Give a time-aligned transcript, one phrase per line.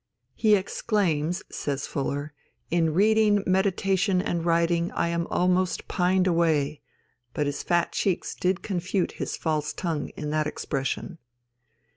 [0.33, 2.33] "He exclaims," says Fuller,
[2.71, 6.81] "'in reading, meditation, and writing, I am almost pined away,'
[7.35, 11.19] but his fat cheeks did confute his false tongue in that expression."